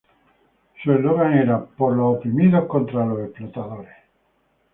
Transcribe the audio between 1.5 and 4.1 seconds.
""Por los oprimidos, contra los explotadores".